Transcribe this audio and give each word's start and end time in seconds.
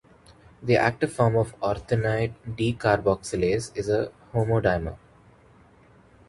The 0.63 0.77
active 0.77 1.13
form 1.13 1.35
of 1.35 1.53
ornithine 1.61 2.33
decarboyxlase 2.55 3.77
is 3.77 3.87
a 3.87 4.11
homodimer. 4.33 4.97